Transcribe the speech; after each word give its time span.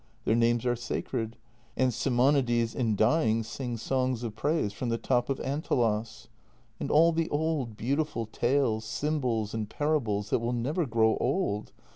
Their 0.25 0.35
names 0.35 0.65
are 0.65 0.75
sacred, 0.75 1.37
and 1.77 1.93
Simonides 1.93 2.73
in 2.73 2.95
dying 2.95 3.43
sings 3.43 3.83
songs 3.83 4.23
of 4.23 4.35
praise 4.35 4.73
from 4.73 4.89
the 4.89 4.97
top 4.97 5.29
of 5.29 5.37
Antelos." 5.41 6.27
And 6.79 6.89
all 6.89 7.11
the 7.11 7.29
old 7.29 7.77
beautiful 7.77 8.25
tales, 8.25 8.83
symbols, 8.83 9.53
and 9.53 9.69
parables 9.69 10.31
that 10.31 10.39
will 10.39 10.53
never 10.53 10.87
grow 10.87 11.17
old. 11.17 11.71